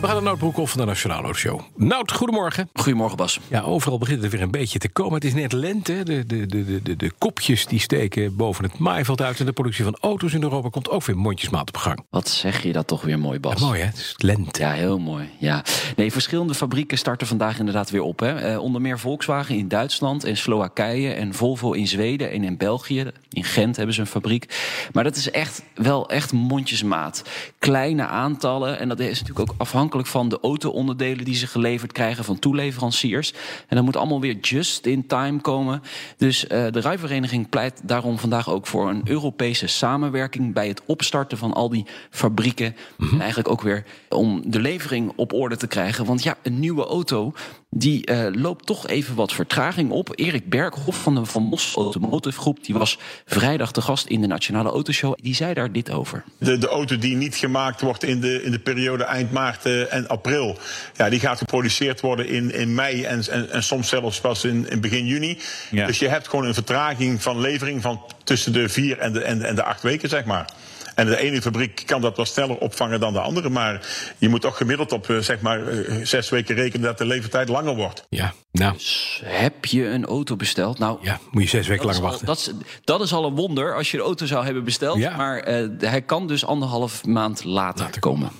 [0.00, 1.60] We gaan naar Nout Broekhoff van de Nationale Autoshow.
[1.76, 2.68] Nout, goedemorgen.
[2.74, 3.40] Goedemorgen Bas.
[3.48, 5.14] Ja, overal begint het weer een beetje te komen.
[5.14, 6.02] Het is net lente.
[6.04, 9.40] De, de, de, de, de kopjes die steken boven het maaiveld uit.
[9.40, 12.04] En de productie van auto's in Europa komt ook weer mondjesmaat op gang.
[12.10, 13.60] Wat zeg je dat toch weer mooi Bas.
[13.60, 14.60] Ja, mooi hè, het is lente.
[14.60, 15.28] Ja, heel mooi.
[15.38, 15.64] Ja.
[15.96, 18.20] Nee, verschillende fabrieken starten vandaag inderdaad weer op.
[18.20, 18.34] Hè.
[18.34, 23.10] Eh, onder meer Volkswagen in Duitsland en Slowakije en Volvo in Zweden en in België.
[23.30, 24.56] In Gent hebben ze een fabriek.
[24.92, 27.22] Maar dat is echt wel echt mondjesmaat.
[27.58, 28.78] Kleine aantallen.
[28.78, 33.32] En dat is natuurlijk ook afhankelijk van de auto-onderdelen die ze geleverd krijgen van toeleveranciers.
[33.68, 35.82] En dat moet allemaal weer just in time komen.
[36.16, 41.38] Dus eh, de rijvereniging pleit daarom vandaag ook voor een Europese samenwerking bij het opstarten
[41.38, 42.76] van al die fabrieken.
[42.98, 46.04] En eigenlijk ook weer om de levering op orde te krijgen.
[46.04, 47.32] Want ja, een nieuwe auto
[47.70, 50.12] die eh, loopt toch even wat vertraging op.
[50.14, 54.26] Erik Berghoff van de Van Mos Automotive Groep, die was vrijdag de gast in de
[54.26, 55.14] Nationale Autoshow.
[55.22, 56.24] Die zei daar dit over.
[56.38, 59.94] De, de auto die niet gemaakt wordt in de, in de periode eind maart eh,
[59.94, 60.58] en april,
[60.96, 64.70] ja, die gaat geproduceerd worden in, in mei en, en, en soms zelfs pas in,
[64.70, 65.38] in begin juni.
[65.70, 65.86] Ja.
[65.86, 69.42] Dus je hebt gewoon een vertraging van levering van tussen de vier en de, en,
[69.42, 70.46] en de acht weken, zeg maar.
[70.96, 73.48] En de ene fabriek kan dat wat sneller opvangen dan de andere.
[73.48, 73.86] Maar
[74.18, 77.48] je moet toch gemiddeld op eh, zeg maar eh, zes weken rekenen dat de levertijd
[77.48, 78.06] langer wordt.
[78.08, 80.78] Ja, nou, Dus heb je een auto besteld?
[80.78, 82.26] Nou, ja, moet je zes weken al, wachten.
[82.26, 82.50] dat, is,
[82.84, 84.98] dat is al een wonder als je de auto zou hebben besteld.
[84.98, 85.16] Ja.
[85.16, 88.30] Maar eh, hij kan dus anderhalf maand later, komen.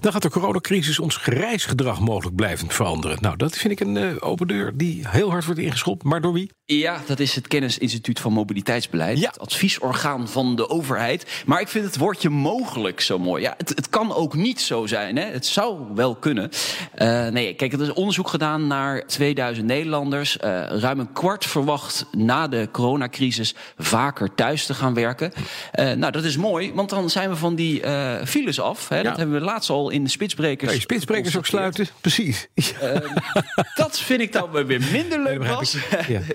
[0.00, 3.18] Dan gaat de coronacrisis ons reisgedrag mogelijk blijvend veranderen.
[3.20, 6.02] Nou, dat vind ik een eh, open deur die heel hard wordt ingeschopt.
[6.02, 6.50] Maar door wie?
[6.64, 9.18] Ja, dat is het Kennisinstituut van Mobiliteitsbeleid.
[9.18, 9.26] Ja.
[9.26, 11.42] Het adviesorgaan van de overheid.
[11.46, 13.42] Maar ik vind het woordje mogelijk zo mooi.
[13.42, 15.16] Ja, het, het kan ook niet zo zijn.
[15.16, 15.24] Hè?
[15.24, 16.50] Het zou wel kunnen.
[16.94, 20.38] Eh, nee, kijk, er is onderzoek gedaan naar 2000 Nederlanders.
[20.38, 25.32] Eh, ruim een kwart verwacht na de coronacrisis vaker thuis te gaan werken.
[25.72, 27.82] Nou, dat is mooi, want dan zijn we van die
[28.24, 28.88] files af.
[28.88, 29.02] Hè?
[29.02, 30.80] Dat hebben we al in de spitsbrekers.
[30.80, 31.86] Spitsbrekers ook sluiten?
[32.00, 32.48] Precies.
[33.74, 35.76] Dat vind ik dan weer minder leuk, begrijp was.
[36.08, 36.20] Ja.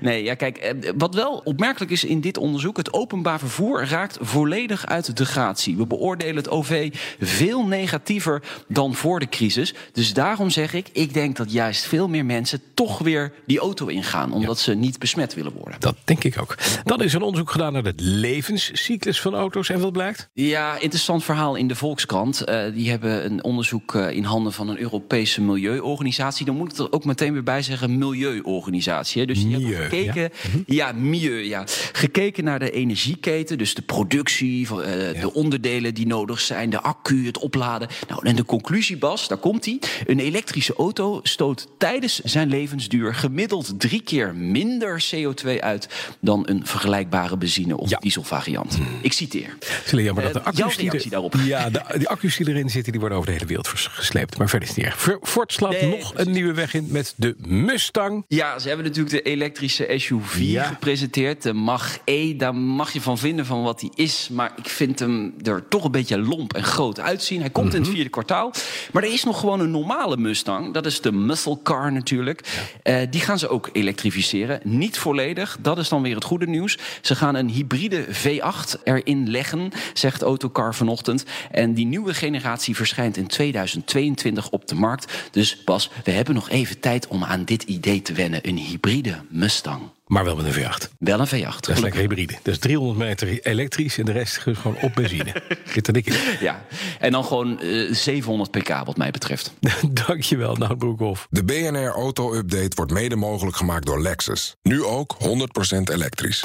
[0.00, 2.76] Nee, ja, kijk, eh, wat wel opmerkelijk is in dit onderzoek...
[2.76, 5.76] het openbaar vervoer raakt volledig uit de gratie.
[5.76, 9.74] We beoordelen het OV veel negatiever dan voor de crisis.
[9.92, 12.60] Dus daarom zeg ik, ik denk dat juist veel meer mensen...
[12.74, 15.80] toch weer die auto ingaan, omdat ze niet besmet willen worden.
[15.80, 16.54] Dat denk ik ook.
[16.84, 19.68] Dan is een onderzoek gedaan naar de levenscyclus van auto's.
[19.68, 20.28] En wat blijkt?
[20.32, 22.40] Ja, interessant verhaal in de Volkskrant.
[22.40, 26.46] Eh, die hebben een onderzoek eh, in handen van een Europese milieuorganisatie.
[26.46, 29.20] Dan moet ik er ook meteen weer bij zeggen, milieuorganisatie.
[29.20, 29.26] Hè.
[29.26, 30.30] Dus die Milieu, hebben gekeken,
[30.66, 30.92] ja?
[30.92, 31.64] milieu, ja.
[31.92, 37.26] Gekeken naar de energieketen, dus de productie, eh, de onderdelen die nodig zijn, de accu,
[37.26, 37.88] het opladen.
[38.08, 39.78] Nou, en de conclusie, Bas, daar komt hij.
[40.06, 45.88] Een elektrische auto stoot tijdens zijn levensduur gemiddeld drie keer minder CO2 uit
[46.20, 47.98] dan een vergelijkbare benzine- of Ja.
[47.98, 48.78] dieselvariant.
[49.00, 49.56] Ik citeer.
[49.58, 51.34] Het is alleen jammer dat de Eh, jouw accu's die, daarop?
[51.44, 54.38] Ja, de, die accu's die erin zitten, die worden over de hele wereld gesleept.
[54.38, 55.18] Maar verder is het niet erg.
[55.22, 56.26] Ford slaat Nee, nog precies.
[56.26, 58.24] een nieuwe weg in met de Mustang.
[58.28, 60.64] Ja, ze hebben natuurlijk de elektrische SUV Ja.
[60.64, 61.42] gepresenteerd.
[61.42, 64.28] De Mach-E, daar mag je van vinden van wat hij is.
[64.32, 67.40] Maar ik vind hem er toch een beetje lomp en groot uitzien.
[67.40, 67.84] Hij komt in Mhm.
[67.84, 68.52] het vierde kwartaal.
[68.92, 70.74] Maar er is nog gewoon een normale Mustang.
[70.74, 72.40] Dat is de Muscle Car natuurlijk.
[72.82, 74.60] Eh, die gaan ze ook elektrificeren.
[74.64, 76.78] Niet volledig, dat is dan weer het goede nieuws.
[77.00, 81.24] Ze gaan een hybride V8 erin leggen, zegt Autocar vanochtend.
[81.50, 85.12] En die nieuwe generatie verschijnt in 2022 op de markt.
[85.30, 88.48] Dus Bas, we hebben nog even tijd om aan dit idee te wennen.
[88.48, 89.82] Een hybride Mustang.
[90.06, 90.88] Maar wel met een V8.
[90.98, 91.30] Wel een V8.
[91.30, 91.82] Dat is gelukkig.
[91.82, 92.32] lekker hybride.
[92.42, 95.42] Dat is 300 meter elektrisch en de rest gewoon op benzine.
[95.74, 96.14] Zit er dik in.
[96.40, 96.64] Ja,
[96.98, 99.52] en dan gewoon eh, 700 pk wat mij betreft.
[100.06, 101.26] Dankjewel, Nout Broekhoff.
[101.30, 104.56] De BNR Auto Update wordt mede mogelijk gemaakt door Lexus.
[104.62, 106.44] Nu ook 100% elektrisch.